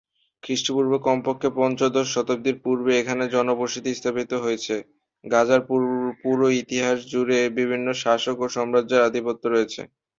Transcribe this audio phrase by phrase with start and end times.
[0.43, 4.79] খ্রিস্টপূর্ব কমপক্ষে পঞ্চদশ শতাব্দী পূর্বে এখানে জনবসতি স্থাপিত হয়েছিল,
[5.23, 5.61] গাজার
[6.21, 9.81] পুরো ইতিহাস জুড়ে বিভিন্ন শাসক এবং সাম্রাজ্যের আধিপত্য রয়েছে।